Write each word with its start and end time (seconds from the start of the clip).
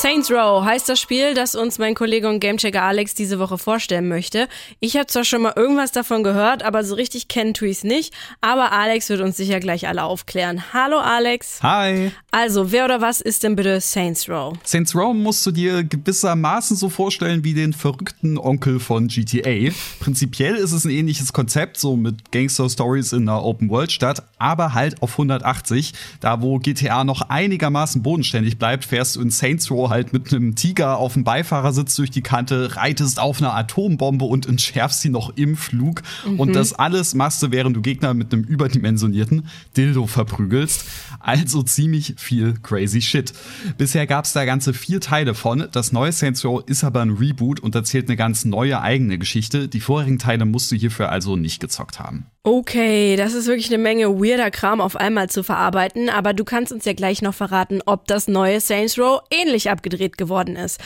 Saints 0.00 0.30
Row 0.30 0.64
heißt 0.64 0.88
das 0.88 1.00
Spiel, 1.00 1.34
das 1.34 1.56
uns 1.56 1.80
mein 1.80 1.96
Kollege 1.96 2.28
und 2.28 2.38
Gamechecker 2.38 2.84
Alex 2.84 3.14
diese 3.14 3.40
Woche 3.40 3.58
vorstellen 3.58 4.06
möchte. 4.06 4.46
Ich 4.78 4.96
habe 4.96 5.08
zwar 5.08 5.24
schon 5.24 5.42
mal 5.42 5.54
irgendwas 5.56 5.90
davon 5.90 6.22
gehört, 6.22 6.62
aber 6.62 6.84
so 6.84 6.94
richtig 6.94 7.26
kennen 7.26 7.52
tue 7.52 7.66
ich 7.66 7.78
es 7.78 7.82
nicht. 7.82 8.14
Aber 8.40 8.70
Alex 8.70 9.08
wird 9.08 9.20
uns 9.20 9.36
sicher 9.36 9.58
gleich 9.58 9.88
alle 9.88 10.04
aufklären. 10.04 10.72
Hallo 10.72 11.00
Alex. 11.00 11.60
Hi. 11.64 12.12
Also, 12.30 12.70
wer 12.70 12.84
oder 12.84 13.00
was 13.00 13.20
ist 13.20 13.42
denn 13.42 13.56
bitte 13.56 13.80
Saints 13.80 14.28
Row? 14.28 14.56
Saints 14.62 14.94
Row 14.94 15.12
musst 15.12 15.44
du 15.44 15.50
dir 15.50 15.82
gewissermaßen 15.82 16.76
so 16.76 16.90
vorstellen 16.90 17.42
wie 17.42 17.54
den 17.54 17.72
verrückten 17.72 18.38
Onkel 18.38 18.78
von 18.78 19.08
GTA. 19.08 19.72
Prinzipiell 19.98 20.54
ist 20.54 20.70
es 20.70 20.84
ein 20.84 20.90
ähnliches 20.90 21.32
Konzept, 21.32 21.76
so 21.76 21.96
mit 21.96 22.30
Gangster-Stories 22.30 23.14
in 23.14 23.28
einer 23.28 23.42
Open-World-Stadt, 23.42 24.22
aber 24.38 24.74
halt 24.74 25.02
auf 25.02 25.10
180. 25.12 25.92
Da, 26.20 26.40
wo 26.40 26.60
GTA 26.60 27.02
noch 27.02 27.22
einigermaßen 27.22 28.00
bodenständig 28.00 28.58
bleibt, 28.58 28.84
fährst 28.84 29.16
du 29.16 29.22
in 29.22 29.30
Saints 29.30 29.68
Row 29.72 29.87
halt 29.88 30.12
mit 30.12 30.32
einem 30.32 30.54
Tiger 30.54 30.98
auf 30.98 31.14
dem 31.14 31.24
Beifahrersitz 31.24 31.96
durch 31.96 32.10
die 32.10 32.22
Kante, 32.22 32.76
reitest 32.76 33.20
auf 33.20 33.40
einer 33.40 33.54
Atombombe 33.54 34.24
und 34.24 34.46
entschärfst 34.46 35.00
sie 35.00 35.08
noch 35.08 35.36
im 35.36 35.56
Flug. 35.56 36.02
Mhm. 36.26 36.40
Und 36.40 36.56
das 36.56 36.72
alles 36.72 37.14
machst 37.14 37.42
du, 37.42 37.50
während 37.50 37.76
du 37.76 37.82
Gegner 37.82 38.14
mit 38.14 38.32
einem 38.32 38.44
überdimensionierten 38.44 39.48
Dildo 39.76 40.06
verprügelst. 40.06 40.84
Also 41.20 41.62
ziemlich 41.62 42.14
viel 42.16 42.54
crazy 42.62 43.00
shit. 43.00 43.32
Bisher 43.76 44.06
gab 44.06 44.24
es 44.24 44.32
da 44.32 44.44
ganze 44.44 44.74
vier 44.74 45.00
Teile 45.00 45.34
von. 45.34 45.68
Das 45.72 45.92
neue 45.92 46.12
Saints 46.12 46.44
Row 46.44 46.62
ist 46.66 46.84
aber 46.84 47.02
ein 47.02 47.10
Reboot 47.10 47.60
und 47.60 47.74
erzählt 47.74 48.08
eine 48.08 48.16
ganz 48.16 48.44
neue 48.44 48.80
eigene 48.80 49.18
Geschichte. 49.18 49.68
Die 49.68 49.80
vorherigen 49.80 50.18
Teile 50.18 50.44
musst 50.44 50.70
du 50.70 50.76
hierfür 50.76 51.10
also 51.10 51.36
nicht 51.36 51.60
gezockt 51.60 51.98
haben. 52.00 52.26
Okay, 52.44 53.16
das 53.16 53.34
ist 53.34 53.46
wirklich 53.46 53.68
eine 53.68 53.76
Menge 53.82 54.06
weirder 54.08 54.50
Kram 54.50 54.80
auf 54.80 54.96
einmal 54.96 55.28
zu 55.28 55.42
verarbeiten, 55.42 56.08
aber 56.08 56.32
du 56.32 56.44
kannst 56.44 56.72
uns 56.72 56.86
ja 56.86 56.94
gleich 56.94 57.20
noch 57.20 57.34
verraten, 57.34 57.82
ob 57.84 58.06
das 58.06 58.26
neue 58.26 58.60
Saints 58.60 58.98
Row 58.98 59.20
ähnlich 59.30 59.68
abgedreht 59.78 60.18
geworden 60.18 60.56
ist. 60.56 60.80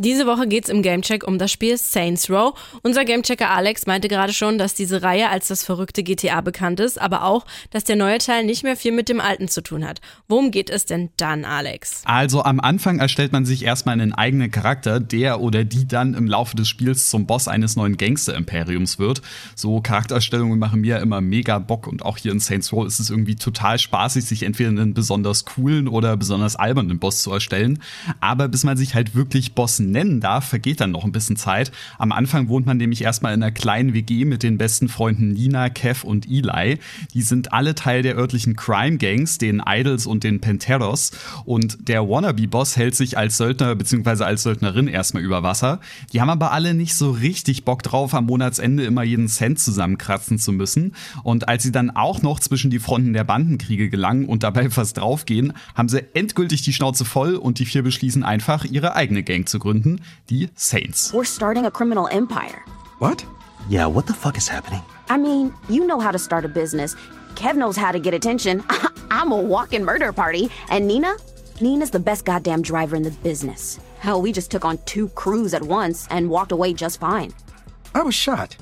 Diese 0.00 0.28
Woche 0.28 0.46
geht's 0.46 0.68
im 0.68 0.82
Gamecheck 0.82 1.26
um 1.26 1.38
das 1.38 1.50
Spiel 1.50 1.76
Saints 1.76 2.30
Row. 2.30 2.54
Unser 2.84 3.04
Gamechecker 3.04 3.50
Alex 3.50 3.86
meinte 3.86 4.06
gerade 4.06 4.32
schon, 4.32 4.56
dass 4.56 4.74
diese 4.74 5.02
Reihe 5.02 5.28
als 5.28 5.48
das 5.48 5.64
verrückte 5.64 6.04
GTA 6.04 6.40
bekannt 6.40 6.78
ist, 6.78 7.00
aber 7.00 7.24
auch, 7.24 7.46
dass 7.70 7.82
der 7.82 7.96
neue 7.96 8.18
Teil 8.18 8.44
nicht 8.44 8.62
mehr 8.62 8.76
viel 8.76 8.92
mit 8.92 9.08
dem 9.08 9.20
alten 9.20 9.48
zu 9.48 9.60
tun 9.60 9.84
hat. 9.84 10.00
Worum 10.28 10.52
geht 10.52 10.70
es 10.70 10.86
denn 10.86 11.10
dann, 11.16 11.44
Alex? 11.44 12.02
Also 12.04 12.44
am 12.44 12.60
Anfang 12.60 13.00
erstellt 13.00 13.32
man 13.32 13.44
sich 13.44 13.64
erstmal 13.64 13.94
einen 13.94 14.12
eigenen 14.12 14.52
Charakter, 14.52 15.00
der 15.00 15.40
oder 15.40 15.64
die 15.64 15.88
dann 15.88 16.14
im 16.14 16.28
Laufe 16.28 16.54
des 16.54 16.68
Spiels 16.68 17.10
zum 17.10 17.26
Boss 17.26 17.48
eines 17.48 17.74
neuen 17.74 17.96
Gangster-Imperiums 17.96 19.00
wird. 19.00 19.20
So 19.56 19.80
Charakterstellungen 19.80 20.60
machen 20.60 20.80
mir 20.80 21.00
immer 21.00 21.20
mega 21.20 21.58
Bock 21.58 21.88
und 21.88 22.04
auch 22.04 22.18
hier 22.18 22.30
in 22.30 22.38
Saints 22.38 22.72
Row 22.72 22.86
ist 22.86 23.00
es 23.00 23.10
irgendwie 23.10 23.34
total 23.34 23.80
spaßig, 23.80 24.24
sich 24.24 24.44
entweder 24.44 24.70
einen 24.70 24.94
besonders 24.94 25.44
coolen 25.44 25.88
oder 25.88 26.16
besonders 26.16 26.54
albernen 26.54 27.00
Boss 27.00 27.20
zu 27.22 27.32
erstellen. 27.32 27.82
Aber 28.20 28.48
bis 28.48 28.64
man 28.64 28.76
sich 28.76 28.94
halt 28.94 29.14
wirklich 29.14 29.54
Boss 29.54 29.78
nennen 29.78 30.20
darf, 30.20 30.46
vergeht 30.46 30.80
dann 30.80 30.90
noch 30.90 31.04
ein 31.04 31.12
bisschen 31.12 31.36
Zeit. 31.36 31.72
Am 31.98 32.12
Anfang 32.12 32.48
wohnt 32.48 32.66
man 32.66 32.76
nämlich 32.76 33.02
erstmal 33.02 33.34
in 33.34 33.42
einer 33.42 33.52
kleinen 33.52 33.94
WG 33.94 34.24
mit 34.24 34.42
den 34.42 34.58
besten 34.58 34.88
Freunden 34.88 35.32
Nina, 35.32 35.68
Kev 35.68 36.06
und 36.06 36.28
Eli. 36.28 36.78
Die 37.14 37.22
sind 37.22 37.52
alle 37.52 37.74
Teil 37.74 38.02
der 38.02 38.16
örtlichen 38.16 38.56
Crime 38.56 38.98
Gangs, 38.98 39.38
den 39.38 39.62
Idols 39.66 40.06
und 40.06 40.24
den 40.24 40.40
Penteros. 40.40 41.12
Und 41.44 41.88
der 41.88 42.08
Wannabe-Boss 42.08 42.76
hält 42.76 42.94
sich 42.94 43.16
als 43.16 43.36
Söldner 43.36 43.74
bzw. 43.74 44.24
als 44.24 44.42
Söldnerin 44.42 44.88
erstmal 44.88 45.22
über 45.22 45.42
Wasser. 45.42 45.80
Die 46.12 46.20
haben 46.20 46.30
aber 46.30 46.52
alle 46.52 46.74
nicht 46.74 46.94
so 46.94 47.10
richtig 47.10 47.64
Bock 47.64 47.82
drauf, 47.82 48.14
am 48.14 48.26
Monatsende 48.26 48.84
immer 48.84 49.02
jeden 49.02 49.28
Cent 49.28 49.58
zusammenkratzen 49.58 50.38
zu 50.38 50.52
müssen. 50.52 50.94
Und 51.22 51.48
als 51.48 51.62
sie 51.62 51.72
dann 51.72 51.90
auch 51.90 52.22
noch 52.22 52.40
zwischen 52.40 52.70
die 52.70 52.78
Fronten 52.78 53.12
der 53.12 53.24
Bandenkriege 53.24 53.88
gelangen 53.88 54.26
und 54.26 54.42
dabei 54.42 54.70
fast 54.70 54.98
draufgehen, 54.98 55.52
haben 55.74 55.88
sie 55.88 56.02
endgültig 56.14 56.62
die 56.62 56.72
Schnauze 56.72 57.04
voll 57.04 57.36
und 57.36 57.58
die 57.58 57.64
vier 57.64 57.82
beschließen 57.82 58.07
einfach, 58.24 58.64
ihre 58.64 58.96
eigene 58.96 59.22
Gang 59.22 59.48
zu 59.48 59.58
gründen 59.58 59.68
gründen, 59.68 60.00
die 60.30 60.48
Saints. 60.56 61.12
We're 61.12 61.24
starting 61.24 61.66
a 61.66 61.70
criminal 61.70 62.08
empire. 62.10 62.64
What? 62.98 63.24
Yeah, 63.68 63.86
what 63.86 64.06
the 64.06 64.14
fuck 64.14 64.36
is 64.36 64.48
happening? 64.48 64.82
I 65.10 65.18
mean, 65.18 65.52
you 65.68 65.86
know 65.86 66.00
how 66.00 66.10
to 66.10 66.18
start 66.18 66.44
a 66.44 66.48
business. 66.48 66.96
Kev 67.34 67.56
knows 67.56 67.76
how 67.76 67.92
to 67.92 67.98
get 67.98 68.14
attention. 68.14 68.62
I'm 69.10 69.32
a 69.32 69.40
walking 69.40 69.84
murder 69.84 70.12
party. 70.12 70.50
And 70.70 70.86
Nina? 70.86 71.16
Nina's 71.60 71.90
the 71.90 72.00
best 72.00 72.24
goddamn 72.24 72.62
driver 72.62 72.96
in 72.96 73.02
the 73.02 73.10
business. 73.22 73.78
Hell, 74.00 74.22
we 74.22 74.32
just 74.32 74.50
took 74.50 74.64
on 74.64 74.78
two 74.86 75.08
crews 75.08 75.54
at 75.54 75.62
once 75.62 76.06
and 76.10 76.30
walked 76.30 76.52
away 76.52 76.72
just 76.72 77.00
fine. 77.00 77.32
I 77.94 78.02
was 78.02 78.14
shot. 78.14 78.56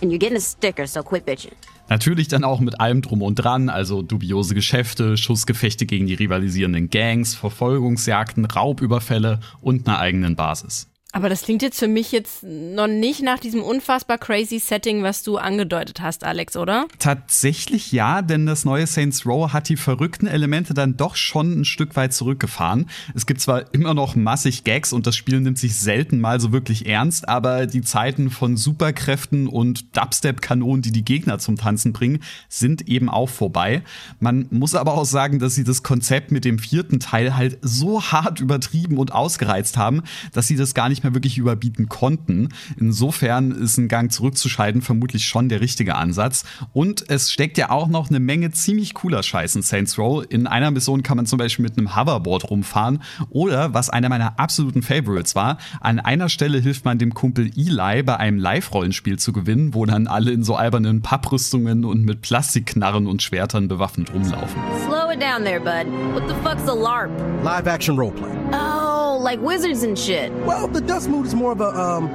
And 0.00 0.10
you're 0.10 0.18
getting 0.18 0.36
a 0.36 0.40
sticker, 0.40 0.86
so 0.86 1.02
quit 1.02 1.24
bitching. 1.24 1.54
Natürlich 1.92 2.26
dann 2.26 2.42
auch 2.42 2.60
mit 2.60 2.80
allem 2.80 3.02
drum 3.02 3.20
und 3.20 3.34
dran, 3.34 3.68
also 3.68 4.00
dubiose 4.00 4.54
Geschäfte, 4.54 5.18
Schussgefechte 5.18 5.84
gegen 5.84 6.06
die 6.06 6.14
rivalisierenden 6.14 6.88
Gangs, 6.88 7.34
Verfolgungsjagden, 7.34 8.46
Raubüberfälle 8.46 9.40
und 9.60 9.86
einer 9.86 9.98
eigenen 9.98 10.34
Basis. 10.34 10.88
Aber 11.14 11.28
das 11.28 11.42
klingt 11.42 11.60
jetzt 11.60 11.78
für 11.78 11.88
mich 11.88 12.10
jetzt 12.10 12.42
noch 12.42 12.86
nicht 12.86 13.22
nach 13.22 13.38
diesem 13.38 13.62
unfassbar 13.62 14.16
crazy 14.16 14.58
Setting, 14.58 15.02
was 15.02 15.22
du 15.22 15.36
angedeutet 15.36 16.00
hast, 16.00 16.24
Alex, 16.24 16.56
oder? 16.56 16.86
Tatsächlich 16.98 17.92
ja, 17.92 18.22
denn 18.22 18.46
das 18.46 18.64
neue 18.64 18.86
Saints 18.86 19.26
Row 19.26 19.52
hat 19.52 19.68
die 19.68 19.76
verrückten 19.76 20.26
Elemente 20.26 20.72
dann 20.72 20.96
doch 20.96 21.14
schon 21.16 21.60
ein 21.60 21.64
Stück 21.66 21.96
weit 21.96 22.14
zurückgefahren. 22.14 22.88
Es 23.14 23.26
gibt 23.26 23.42
zwar 23.42 23.74
immer 23.74 23.92
noch 23.92 24.16
massig 24.16 24.64
Gags 24.64 24.94
und 24.94 25.06
das 25.06 25.14
Spiel 25.14 25.38
nimmt 25.40 25.58
sich 25.58 25.76
selten 25.76 26.18
mal 26.18 26.40
so 26.40 26.50
wirklich 26.50 26.86
ernst, 26.86 27.28
aber 27.28 27.66
die 27.66 27.82
Zeiten 27.82 28.30
von 28.30 28.56
Superkräften 28.56 29.48
und 29.48 29.94
Dubstep-Kanonen, 29.94 30.80
die 30.80 30.92
die 30.92 31.04
Gegner 31.04 31.38
zum 31.38 31.58
Tanzen 31.58 31.92
bringen, 31.92 32.22
sind 32.48 32.88
eben 32.88 33.10
auch 33.10 33.28
vorbei. 33.28 33.82
Man 34.18 34.46
muss 34.48 34.74
aber 34.74 34.94
auch 34.94 35.04
sagen, 35.04 35.40
dass 35.40 35.54
sie 35.54 35.64
das 35.64 35.82
Konzept 35.82 36.32
mit 36.32 36.46
dem 36.46 36.58
vierten 36.58 37.00
Teil 37.00 37.36
halt 37.36 37.58
so 37.60 38.02
hart 38.02 38.40
übertrieben 38.40 38.96
und 38.96 39.12
ausgereizt 39.12 39.76
haben, 39.76 40.04
dass 40.32 40.46
sie 40.46 40.56
das 40.56 40.72
gar 40.72 40.88
nicht 40.88 41.01
nicht 41.02 41.04
mehr 41.04 41.14
wirklich 41.14 41.38
überbieten 41.38 41.88
konnten. 41.88 42.48
Insofern 42.78 43.50
ist 43.50 43.76
ein 43.76 43.88
Gang 43.88 44.12
zurückzuschalten 44.12 44.82
vermutlich 44.82 45.24
schon 45.24 45.48
der 45.48 45.60
richtige 45.60 45.96
Ansatz. 45.96 46.44
Und 46.72 47.08
es 47.10 47.32
steckt 47.32 47.58
ja 47.58 47.70
auch 47.70 47.88
noch 47.88 48.08
eine 48.08 48.20
Menge 48.20 48.52
ziemlich 48.52 48.94
cooler 48.94 49.22
Scheiß 49.22 49.56
in 49.56 49.62
Saints 49.62 49.98
Row. 49.98 50.24
In 50.28 50.46
einer 50.46 50.70
Mission 50.70 51.02
kann 51.02 51.16
man 51.16 51.26
zum 51.26 51.38
Beispiel 51.38 51.64
mit 51.64 51.76
einem 51.76 51.96
Hoverboard 51.96 52.50
rumfahren. 52.50 53.02
Oder, 53.30 53.74
was 53.74 53.90
einer 53.90 54.08
meiner 54.08 54.38
absoluten 54.38 54.82
Favorites 54.82 55.34
war, 55.34 55.58
an 55.80 55.98
einer 55.98 56.28
Stelle 56.28 56.58
hilft 56.58 56.84
man 56.84 56.98
dem 56.98 57.14
Kumpel 57.14 57.50
Eli 57.56 58.02
bei 58.02 58.16
einem 58.16 58.38
Live-Rollenspiel 58.38 59.18
zu 59.18 59.32
gewinnen, 59.32 59.74
wo 59.74 59.84
dann 59.84 60.06
alle 60.06 60.30
in 60.30 60.44
so 60.44 60.54
albernen 60.54 61.02
Papprüstungen 61.02 61.84
und 61.84 62.04
mit 62.04 62.22
Plastikknarren 62.22 63.06
und 63.06 63.22
Schwertern 63.22 63.68
bewaffnet 63.68 64.12
rumlaufen. 64.12 64.60
Slow 64.86 65.10
it 65.12 65.20
down 65.20 65.44
there, 65.44 65.60
bud. 65.60 65.86
What 66.14 66.28
the 66.28 66.34
fuck's 66.42 66.68
a 66.68 66.74
LARP? 66.74 67.10
Live 67.42 67.66
action 67.66 67.96
roleplay. 67.96 68.30
Oh, 68.52 68.81
like 69.22 69.40
wizards 69.40 69.82
and 69.82 69.98
shit. 69.98 70.32
Well, 70.44 70.68
the 70.68 70.80
Dust 70.80 71.08
Mood 71.08 71.26
is 71.26 71.34
more 71.34 71.52
of 71.52 71.60
a 71.60 71.68
um, 71.68 72.08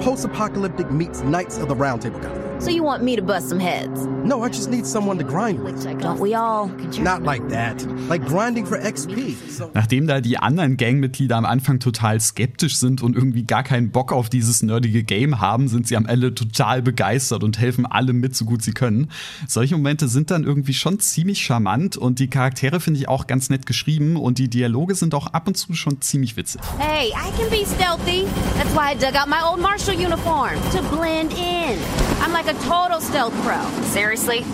post-apocalyptic 0.00 0.90
meets 0.90 1.22
Knights 1.22 1.58
of 1.58 1.68
the 1.68 1.74
Round 1.74 2.00
Table 2.02 2.20
kind 2.20 2.36
of. 2.36 2.43
So 2.60 2.70
you 2.70 2.82
want 2.84 3.02
me 3.02 3.16
to 3.16 3.22
bust 3.22 3.48
some 3.48 3.60
heads? 3.60 4.06
No, 4.24 4.42
I 4.42 4.48
just 4.48 4.70
need 4.70 4.86
someone 4.86 5.18
to 5.18 5.24
grind 5.24 5.62
with. 5.62 5.82
Don't 6.00 6.18
we 6.18 6.34
all? 6.34 6.68
Not 7.00 7.22
like 7.22 7.46
that. 7.50 7.84
Like 8.08 8.24
grinding 8.24 8.64
for 8.64 8.78
XP. 8.78 9.34
So 9.50 9.70
Nachdem 9.74 10.06
da 10.06 10.20
die 10.20 10.38
anderen 10.38 10.76
Gangmitglieder 10.76 11.36
am 11.36 11.44
Anfang 11.44 11.78
total 11.78 12.20
skeptisch 12.20 12.76
sind 12.76 13.02
und 13.02 13.16
irgendwie 13.16 13.44
gar 13.44 13.64
keinen 13.64 13.90
Bock 13.90 14.12
auf 14.12 14.30
dieses 14.30 14.62
nerdige 14.62 15.02
Game 15.02 15.40
haben, 15.40 15.68
sind 15.68 15.88
sie 15.88 15.96
am 15.96 16.06
Ende 16.06 16.34
total 16.34 16.80
begeistert 16.80 17.42
und 17.42 17.58
helfen 17.58 17.86
allem 17.86 18.20
mit, 18.20 18.34
so 18.34 18.44
gut 18.44 18.62
sie 18.62 18.72
können. 18.72 19.10
Solche 19.46 19.76
Momente 19.76 20.08
sind 20.08 20.30
dann 20.30 20.44
irgendwie 20.44 20.74
schon 20.74 21.00
ziemlich 21.00 21.44
charmant 21.44 21.96
und 21.96 22.18
die 22.18 22.28
Charaktere 22.28 22.80
finde 22.80 23.00
ich 23.00 23.08
auch 23.08 23.26
ganz 23.26 23.50
nett 23.50 23.66
geschrieben 23.66 24.16
und 24.16 24.38
die 24.38 24.48
Dialoge 24.48 24.94
sind 24.94 25.14
auch 25.14 25.26
ab 25.28 25.48
und 25.48 25.56
zu 25.56 25.74
schon 25.74 26.00
ziemlich 26.00 26.36
witzig. 26.36 26.60
Hey, 26.78 27.08
I 27.08 27.30
can 27.36 27.50
be 27.50 27.66
stealthy. 27.66 28.26
That's 28.56 28.74
why 28.74 28.92
I 28.92 28.94
dug 28.94 29.20
out 29.20 29.28
my 29.28 29.42
old 29.44 29.60
martial 29.60 29.94
uniform 29.94 30.54
to 30.72 30.82
blend 30.96 31.32
in. 31.32 32.03
I'm 32.24 32.32
like 32.32 32.46
a 32.46 32.54
total 32.60 33.02
stealth 33.02 33.34
pro. 33.42 33.60
Seriously? 33.82 34.46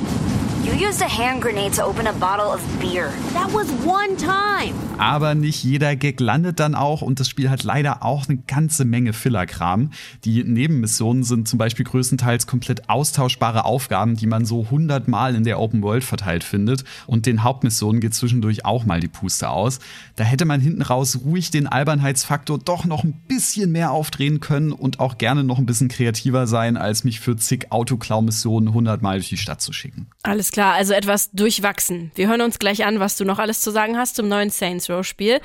You 0.71 0.87
used 0.87 1.03
a 1.03 1.09
hand 1.09 1.43
grenade 1.43 1.75
to 1.75 1.85
open 1.85 2.07
a 2.07 2.13
bottle 2.13 2.47
of 2.47 2.61
beer. 2.79 3.13
That 3.35 3.53
was 3.53 3.67
one 3.85 4.17
time. 4.17 4.73
Aber 4.99 5.35
nicht 5.35 5.65
jeder 5.65 5.97
Gag 5.97 6.21
landet 6.21 6.61
dann 6.61 6.75
auch 6.75 7.03
und 7.03 7.19
das 7.19 7.29
Spiel 7.29 7.51
hat 7.51 7.65
leider 7.65 8.05
auch 8.05 8.29
eine 8.29 8.37
ganze 8.37 8.85
Menge 8.85 9.13
Fillerkram. 9.13 9.91
Die 10.25 10.45
Nebenmissionen 10.45 11.25
sind 11.25 11.49
zum 11.49 11.59
Beispiel 11.59 11.87
größtenteils 11.87 12.47
komplett 12.47 12.89
austauschbare 12.89 13.65
Aufgaben, 13.65 14.15
die 14.15 14.27
man 14.27 14.45
so 14.45 14.71
hundertmal 14.71 15.35
in 15.35 15.43
der 15.43 15.59
Open 15.59 15.83
World 15.83 16.05
verteilt 16.05 16.45
findet. 16.45 16.85
Und 17.07 17.27
den 17.27 17.43
Hauptmissionen 17.43 18.01
geht 18.01 18.15
zwischendurch 18.15 18.65
auch 18.65 18.85
mal 18.85 19.01
die 19.01 19.09
Puste 19.09 19.49
aus. 19.49 19.81
Da 20.17 20.25
hätte 20.25 20.45
man 20.45 20.61
hinten 20.61 20.83
raus 20.83 21.21
ruhig 21.25 21.51
den 21.51 21.67
Albernheitsfaktor 21.67 22.59
doch 22.59 22.85
noch 22.85 23.03
ein 23.03 23.15
bisschen 23.27 23.73
mehr 23.73 23.91
aufdrehen 23.91 24.39
können 24.39 24.71
und 24.71 25.01
auch 25.01 25.19
gerne 25.19 25.43
noch 25.43 25.59
ein 25.59 25.67
bisschen 25.67 25.89
kreativer 25.89 26.47
sein, 26.47 26.77
als 26.77 27.05
mich 27.05 27.21
für 27.21 27.37
zig 27.37 27.73
Autoklau-Missionen 27.73 28.75
hundertmal 28.75 29.17
durch 29.17 29.31
die 29.31 29.39
Stadt 29.39 29.63
zu 29.63 29.73
schicken. 29.73 30.09
Alles 30.23 30.53
klar, 30.53 30.60
also 30.69 30.93
etwas 30.95 31.31
durchwachsen. 31.33 32.13
Wir 32.15 32.29
hören 32.29 32.41
uns 32.41 32.59
gleich 32.59 32.85
an, 32.85 33.01
was 33.01 33.17
du 33.17 33.25
noch 33.25 33.39
alles 33.39 33.61
zu 33.61 33.71
sagen 33.71 33.97
hast 33.97 34.17
zum 34.17 34.29
neuen 34.29 34.51
Saints 34.51 34.91
Row 34.91 35.05
Spiel. 35.05 35.41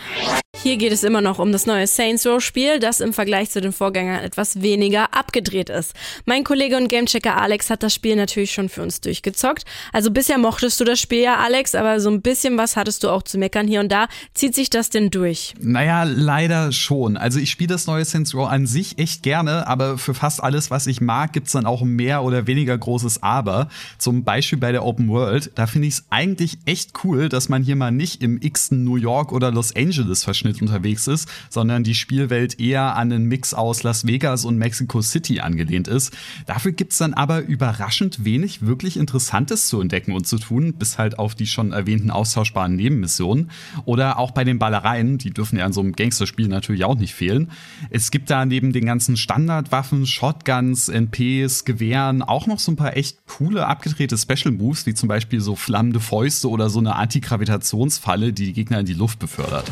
Hier 0.64 0.78
geht 0.78 0.92
es 0.92 1.04
immer 1.04 1.22
noch 1.22 1.38
um 1.38 1.52
das 1.52 1.68
neue 1.68 1.86
Saints 1.86 2.26
Row 2.26 2.42
Spiel, 2.42 2.80
das 2.80 3.00
im 3.00 3.14
Vergleich 3.14 3.52
zu 3.52 3.62
den 3.62 3.72
Vorgängern 3.72 4.24
etwas 4.24 4.62
weniger 4.62 5.14
abgedreht 5.14 5.70
ist. 5.70 5.94
Mein 6.26 6.44
Kollege 6.44 6.78
und 6.78 6.88
Gamechecker 6.88 7.38
Alex 7.38 7.70
hat 7.70 7.84
das 7.84 7.94
Spiel 7.94 8.16
natürlich 8.16 8.52
schon 8.52 8.70
für 8.70 8.82
uns 8.82 9.00
durchgezockt. 9.00 9.64
Also 9.94 10.10
bisher 10.10 10.40
mochtest 10.40 10.80
du 10.80 10.84
das 10.84 11.00
Spiel 11.00 11.20
ja, 11.20 11.38
Alex, 11.38 11.76
aber 11.76 12.00
so 12.00 12.10
ein 12.10 12.22
bisschen 12.22 12.58
was 12.58 12.76
hattest 12.76 13.04
du 13.04 13.10
auch 13.10 13.22
zu 13.22 13.38
meckern 13.38 13.68
hier 13.68 13.80
und 13.80 13.92
da. 13.92 14.08
Zieht 14.34 14.56
sich 14.56 14.72
das 14.72 14.90
denn 14.90 15.12
durch? 15.12 15.54
Naja, 15.60 16.04
leider 16.04 16.72
schon. 16.72 17.16
Also 17.16 17.40
ich 17.40 17.52
spiele 17.52 17.68
das 17.68 17.86
neue 17.86 18.06
Saints 18.06 18.34
Row 18.34 18.48
an 18.48 18.66
sich 18.66 18.98
echt 18.98 19.22
gerne, 19.22 19.68
aber 19.68 20.00
für 20.00 20.16
fast 20.16 20.42
alles, 20.42 20.72
was 20.72 20.88
ich 20.88 21.00
mag, 21.00 21.34
gibt's 21.34 21.52
dann 21.52 21.68
auch 21.68 21.84
mehr 21.84 22.24
oder 22.24 22.48
weniger 22.48 22.76
großes 22.76 23.22
Aber. 23.22 23.70
Zum 24.00 24.24
Beispiel 24.24 24.58
bei 24.58 24.72
der 24.72 24.84
Open 24.84 25.10
World. 25.10 25.52
Da 25.54 25.68
finde 25.68 25.90
ich 25.90 25.96
es 25.96 26.06
eigentlich 26.10 26.58
echt 26.66 26.94
cool, 27.04 27.30
dass 27.30 27.50
man 27.50 27.62
hier 27.62 27.76
mal 27.76 27.92
nicht 27.92 28.24
im 28.24 28.42
x-ten 28.42 28.84
New 28.84 28.96
York 28.96 29.32
oder 29.32 29.52
Los 29.52 29.76
Angeles 29.76 30.24
verschnitten 30.24 30.45
Welt 30.46 30.62
unterwegs 30.62 31.08
ist, 31.08 31.30
sondern 31.50 31.84
die 31.84 31.96
Spielwelt 31.96 32.60
eher 32.60 32.96
an 32.96 33.12
einen 33.12 33.26
Mix 33.26 33.54
aus 33.54 33.84
Las 33.84 34.08
Vegas 34.08 34.46
und 34.46 34.58
Mexico 34.58 35.02
City 35.02 35.40
angelehnt 35.40 35.88
ist. 35.88 36.14
Dafür 36.46 36.72
gibt's 36.72 36.98
dann 36.98 37.14
aber 37.14 37.42
überraschend 37.42 38.24
wenig 38.24 38.66
wirklich 38.66 38.98
Interessantes 38.98 39.68
zu 39.68 39.82
entdecken 39.82 40.14
und 40.14 40.28
zu 40.28 40.38
tun, 40.38 40.74
bis 40.74 40.98
halt 40.98 41.20
auf 41.20 41.36
die 41.36 41.48
schon 41.48 41.72
erwähnten 41.72 42.12
austauschbaren 42.12 42.76
Nebenmissionen. 42.76 43.52
Oder 43.86 44.20
auch 44.20 44.32
bei 44.32 44.44
den 44.44 44.60
Ballereien, 44.60 45.18
die 45.18 45.32
dürfen 45.32 45.58
ja 45.58 45.66
in 45.66 45.74
so 45.74 45.82
einem 45.82 45.94
Gangsterspiel 45.94 46.48
natürlich 46.48 46.86
auch 46.86 46.98
nicht 46.98 47.14
fehlen. 47.14 47.52
Es 47.90 48.12
gibt 48.12 48.30
da 48.30 48.46
neben 48.46 48.74
den 48.74 48.86
ganzen 48.86 49.18
Standardwaffen, 49.18 50.06
Shotguns, 50.06 50.90
NPs, 50.90 51.66
Gewehren 51.66 52.22
auch 52.22 52.48
noch 52.48 52.60
so 52.60 52.72
ein 52.72 52.76
paar 52.76 52.96
echt 52.96 53.26
coole 53.28 53.66
abgedrehte 53.66 54.18
Special 54.18 54.54
Moves, 54.54 54.86
wie 54.86 54.94
zum 54.94 55.10
Beispiel 55.10 55.42
so 55.42 55.56
flammende 55.56 56.00
Fäuste 56.00 56.50
oder 56.50 56.70
so 56.70 56.80
eine 56.80 56.96
Antigravitationsfalle, 56.96 58.34
die 58.34 58.46
die 58.46 58.54
Gegner 58.54 58.80
in 58.80 58.86
die 58.86 58.94
Luft 58.94 59.20
befördert. 59.20 59.66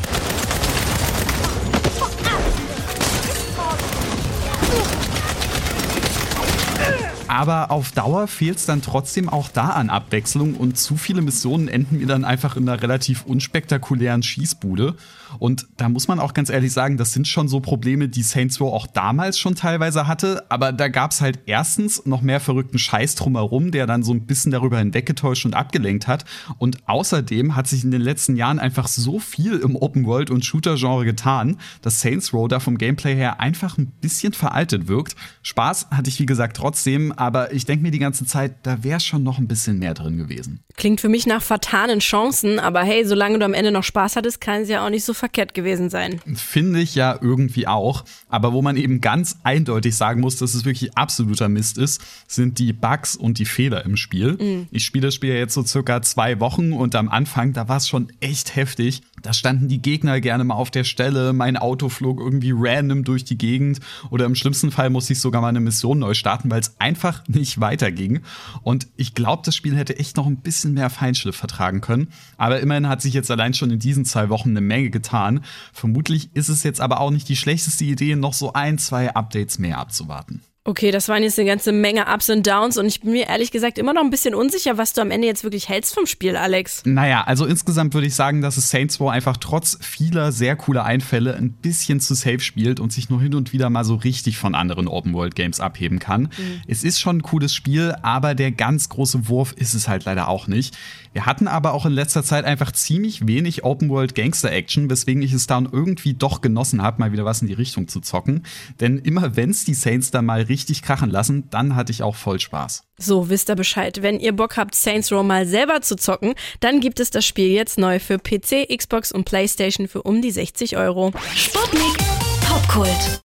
Aber 7.28 7.70
auf 7.70 7.92
Dauer 7.92 8.26
fehlt 8.26 8.58
es 8.58 8.66
dann 8.66 8.82
trotzdem 8.82 9.28
auch 9.28 9.48
da 9.48 9.70
an 9.70 9.90
Abwechslung 9.90 10.54
und 10.54 10.78
zu 10.78 10.96
viele 10.96 11.22
Missionen 11.22 11.68
enden 11.68 11.98
mir 11.98 12.06
dann 12.06 12.24
einfach 12.24 12.56
in 12.56 12.68
einer 12.68 12.82
relativ 12.82 13.24
unspektakulären 13.24 14.22
Schießbude. 14.22 14.96
Und 15.38 15.66
da 15.76 15.88
muss 15.88 16.08
man 16.08 16.20
auch 16.20 16.34
ganz 16.34 16.50
ehrlich 16.50 16.72
sagen, 16.72 16.96
das 16.96 17.12
sind 17.12 17.26
schon 17.26 17.48
so 17.48 17.60
Probleme, 17.60 18.08
die 18.08 18.22
Saints 18.22 18.60
Row 18.60 18.72
auch 18.72 18.86
damals 18.86 19.38
schon 19.38 19.54
teilweise 19.54 20.06
hatte. 20.06 20.44
Aber 20.48 20.72
da 20.72 20.88
gab 20.88 21.10
es 21.10 21.20
halt 21.20 21.40
erstens 21.46 22.06
noch 22.06 22.22
mehr 22.22 22.40
verrückten 22.40 22.78
Scheiß 22.78 23.14
drumherum, 23.16 23.70
der 23.70 23.86
dann 23.86 24.02
so 24.02 24.12
ein 24.12 24.26
bisschen 24.26 24.52
darüber 24.52 24.78
hinweggetäuscht 24.78 25.44
und 25.44 25.54
abgelenkt 25.54 26.06
hat. 26.06 26.24
Und 26.58 26.88
außerdem 26.88 27.56
hat 27.56 27.66
sich 27.66 27.84
in 27.84 27.90
den 27.90 28.00
letzten 28.00 28.36
Jahren 28.36 28.58
einfach 28.58 28.86
so 28.86 29.18
viel 29.18 29.58
im 29.58 29.76
Open 29.76 30.06
World 30.06 30.30
und 30.30 30.44
Shooter-Genre 30.44 31.04
getan, 31.04 31.58
dass 31.82 32.00
Saints 32.00 32.32
Row 32.32 32.48
da 32.48 32.60
vom 32.60 32.78
Gameplay 32.78 33.14
her 33.14 33.40
einfach 33.40 33.78
ein 33.78 33.86
bisschen 34.00 34.32
veraltet 34.32 34.88
wirkt. 34.88 35.16
Spaß 35.42 35.88
hatte 35.90 36.10
ich 36.10 36.20
wie 36.20 36.26
gesagt 36.26 36.56
trotzdem, 36.56 37.12
aber 37.16 37.52
ich 37.52 37.64
denke 37.64 37.82
mir 37.82 37.90
die 37.90 37.98
ganze 37.98 38.26
Zeit, 38.26 38.54
da 38.62 38.82
wäre 38.82 39.00
schon 39.00 39.22
noch 39.22 39.38
ein 39.38 39.48
bisschen 39.48 39.78
mehr 39.78 39.94
drin 39.94 40.16
gewesen. 40.16 40.60
Klingt 40.76 41.00
für 41.00 41.08
mich 41.08 41.26
nach 41.26 41.42
vertanen 41.42 42.00
Chancen, 42.00 42.58
aber 42.58 42.82
hey, 42.82 43.04
solange 43.04 43.38
du 43.38 43.44
am 43.44 43.54
Ende 43.54 43.70
noch 43.70 43.84
Spaß 43.84 44.16
hattest, 44.16 44.40
kann 44.40 44.62
es 44.62 44.68
ja 44.68 44.84
auch 44.84 44.90
nicht 44.90 45.04
so 45.04 45.14
verkehrt 45.14 45.54
gewesen 45.54 45.90
sein. 45.90 46.20
Finde 46.34 46.80
ich 46.80 46.94
ja 46.94 47.18
irgendwie 47.20 47.66
auch. 47.66 48.04
Aber 48.28 48.52
wo 48.52 48.62
man 48.62 48.76
eben 48.76 49.00
ganz 49.00 49.38
eindeutig 49.44 49.96
sagen 49.96 50.20
muss, 50.20 50.36
dass 50.36 50.54
es 50.54 50.64
wirklich 50.64 50.96
absoluter 50.96 51.48
Mist 51.48 51.78
ist, 51.78 52.00
sind 52.26 52.58
die 52.58 52.72
Bugs 52.72 53.16
und 53.16 53.38
die 53.38 53.44
Fehler 53.44 53.84
im 53.84 53.96
Spiel. 53.96 54.36
Mhm. 54.40 54.66
Ich 54.70 54.84
spiele 54.84 55.08
das 55.08 55.14
Spiel 55.14 55.30
ja 55.30 55.36
jetzt 55.36 55.54
so 55.54 55.64
circa 55.64 56.02
zwei 56.02 56.40
Wochen 56.40 56.72
und 56.72 56.94
am 56.94 57.08
Anfang, 57.08 57.52
da 57.52 57.68
war 57.68 57.76
es 57.76 57.88
schon 57.88 58.12
echt 58.20 58.56
heftig. 58.56 59.02
Da 59.24 59.32
standen 59.32 59.68
die 59.68 59.80
Gegner 59.80 60.20
gerne 60.20 60.44
mal 60.44 60.54
auf 60.54 60.70
der 60.70 60.84
Stelle, 60.84 61.32
mein 61.32 61.56
Auto 61.56 61.88
flog 61.88 62.20
irgendwie 62.20 62.52
random 62.54 63.04
durch 63.04 63.24
die 63.24 63.38
Gegend 63.38 63.80
oder 64.10 64.26
im 64.26 64.34
schlimmsten 64.34 64.70
Fall 64.70 64.90
musste 64.90 65.14
ich 65.14 65.20
sogar 65.20 65.40
mal 65.40 65.48
eine 65.48 65.60
Mission 65.60 65.98
neu 65.98 66.12
starten, 66.12 66.50
weil 66.50 66.60
es 66.60 66.78
einfach 66.78 67.26
nicht 67.26 67.58
weiterging. 67.58 68.20
Und 68.62 68.86
ich 68.98 69.14
glaube, 69.14 69.40
das 69.42 69.56
Spiel 69.56 69.76
hätte 69.76 69.98
echt 69.98 70.18
noch 70.18 70.26
ein 70.26 70.42
bisschen 70.42 70.74
mehr 70.74 70.90
Feinschliff 70.90 71.36
vertragen 71.36 71.80
können. 71.80 72.08
Aber 72.36 72.60
immerhin 72.60 72.86
hat 72.86 73.00
sich 73.00 73.14
jetzt 73.14 73.30
allein 73.30 73.54
schon 73.54 73.70
in 73.70 73.78
diesen 73.78 74.04
zwei 74.04 74.28
Wochen 74.28 74.50
eine 74.50 74.60
Menge 74.60 74.90
getan. 74.90 75.40
Vermutlich 75.72 76.28
ist 76.34 76.50
es 76.50 76.62
jetzt 76.62 76.82
aber 76.82 77.00
auch 77.00 77.10
nicht 77.10 77.26
die 77.30 77.36
schlechteste 77.36 77.84
Idee, 77.84 78.16
noch 78.16 78.34
so 78.34 78.52
ein, 78.52 78.76
zwei 78.76 79.14
Updates 79.14 79.58
mehr 79.58 79.78
abzuwarten. 79.78 80.42
Okay, 80.66 80.90
das 80.90 81.10
waren 81.10 81.22
jetzt 81.22 81.38
eine 81.38 81.46
ganze 81.46 81.72
Menge 81.72 82.06
Ups 82.06 82.30
und 82.30 82.46
Downs 82.46 82.78
und 82.78 82.86
ich 82.86 83.02
bin 83.02 83.12
mir 83.12 83.28
ehrlich 83.28 83.50
gesagt 83.50 83.76
immer 83.76 83.92
noch 83.92 84.00
ein 84.00 84.08
bisschen 84.08 84.34
unsicher, 84.34 84.78
was 84.78 84.94
du 84.94 85.02
am 85.02 85.10
Ende 85.10 85.26
jetzt 85.26 85.44
wirklich 85.44 85.68
hältst 85.68 85.94
vom 85.94 86.06
Spiel, 86.06 86.36
Alex. 86.36 86.80
Naja, 86.86 87.22
also 87.24 87.44
insgesamt 87.44 87.92
würde 87.92 88.06
ich 88.06 88.14
sagen, 88.14 88.40
dass 88.40 88.56
es 88.56 88.70
Saints 88.70 88.98
Row 88.98 89.10
einfach 89.10 89.36
trotz 89.36 89.76
vieler 89.82 90.32
sehr 90.32 90.56
cooler 90.56 90.86
Einfälle 90.86 91.34
ein 91.36 91.52
bisschen 91.52 92.00
zu 92.00 92.14
safe 92.14 92.40
spielt 92.40 92.80
und 92.80 92.94
sich 92.94 93.10
nur 93.10 93.20
hin 93.20 93.34
und 93.34 93.52
wieder 93.52 93.68
mal 93.68 93.84
so 93.84 93.96
richtig 93.96 94.38
von 94.38 94.54
anderen 94.54 94.88
Open-World-Games 94.88 95.60
abheben 95.60 95.98
kann. 95.98 96.22
Mhm. 96.22 96.62
Es 96.66 96.82
ist 96.82 96.98
schon 96.98 97.18
ein 97.18 97.22
cooles 97.22 97.52
Spiel, 97.52 97.94
aber 98.00 98.34
der 98.34 98.50
ganz 98.50 98.88
große 98.88 99.28
Wurf 99.28 99.52
ist 99.52 99.74
es 99.74 99.86
halt 99.86 100.06
leider 100.06 100.28
auch 100.28 100.46
nicht. 100.46 100.78
Wir 101.14 101.26
hatten 101.26 101.46
aber 101.46 101.74
auch 101.74 101.86
in 101.86 101.92
letzter 101.92 102.24
Zeit 102.24 102.44
einfach 102.44 102.72
ziemlich 102.72 103.28
wenig 103.28 103.62
Open-World-Gangster-Action, 103.62 104.90
weswegen 104.90 105.22
ich 105.22 105.32
es 105.32 105.46
dann 105.46 105.68
irgendwie 105.70 106.12
doch 106.12 106.40
genossen 106.40 106.82
habe, 106.82 106.98
mal 106.98 107.12
wieder 107.12 107.24
was 107.24 107.40
in 107.40 107.46
die 107.46 107.54
Richtung 107.54 107.86
zu 107.86 108.00
zocken. 108.00 108.42
Denn 108.80 108.98
immer 108.98 109.36
wenn 109.36 109.50
es 109.50 109.64
die 109.64 109.74
Saints 109.74 110.10
dann 110.10 110.26
mal 110.26 110.42
richtig 110.42 110.82
krachen 110.82 111.10
lassen, 111.10 111.48
dann 111.50 111.76
hatte 111.76 111.92
ich 111.92 112.02
auch 112.02 112.16
voll 112.16 112.40
Spaß. 112.40 112.82
So, 112.98 113.28
wisst 113.28 113.48
ihr 113.48 113.54
Bescheid. 113.54 114.02
Wenn 114.02 114.18
ihr 114.18 114.32
Bock 114.32 114.56
habt, 114.56 114.74
Saints 114.74 115.12
Row 115.12 115.24
mal 115.24 115.46
selber 115.46 115.82
zu 115.82 115.94
zocken, 115.94 116.34
dann 116.58 116.80
gibt 116.80 116.98
es 116.98 117.10
das 117.10 117.24
Spiel 117.24 117.48
jetzt 117.48 117.78
neu 117.78 118.00
für 118.00 118.18
PC, 118.18 118.68
Xbox 118.76 119.12
und 119.12 119.24
Playstation 119.24 119.86
für 119.86 120.02
um 120.02 120.20
die 120.20 120.32
60 120.32 120.76
Euro. 120.76 121.12
Sputnik 121.32 121.96
Popkult. 122.40 123.22